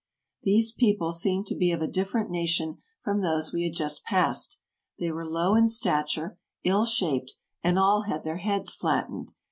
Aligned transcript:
4' 0.43 0.43
These 0.45 0.71
people 0.71 1.11
seemed 1.11 1.45
to 1.45 1.55
be 1.55 1.71
of 1.71 1.79
a 1.79 1.85
different 1.87 2.31
nation 2.31 2.79
from 3.03 3.21
those 3.21 3.53
we 3.53 3.65
had 3.65 3.73
just 3.73 4.03
passed; 4.03 4.57
they 4.97 5.11
were 5.11 5.29
low 5.29 5.53
in 5.53 5.67
stature, 5.67 6.39
ill 6.63 6.85
shaped, 6.85 7.35
and 7.63 7.77
all 7.77 8.01
had 8.05 8.23
their 8.23 8.37
heads 8.37 8.73
flattened. 8.73 9.31